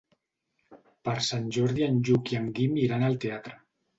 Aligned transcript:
Per 1.07 1.13
Sant 1.25 1.51
Jordi 1.59 1.85
en 1.87 2.01
Lluc 2.09 2.33
i 2.35 2.39
en 2.41 2.49
Guim 2.61 2.75
iran 2.87 3.07
al 3.09 3.21
teatre. 3.27 3.55